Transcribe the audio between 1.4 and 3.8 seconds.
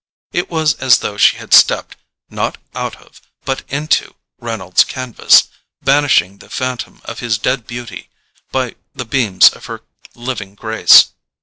stepped, not out of, but